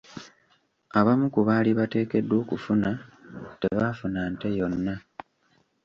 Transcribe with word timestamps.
Abamu 0.99 1.25
ku 1.33 1.39
baali 1.47 1.71
bateekeddwa 1.79 2.35
okufuna 2.43 2.89
tebaafuna 3.61 4.19
nte 4.31 4.49
yonna. 4.57 4.95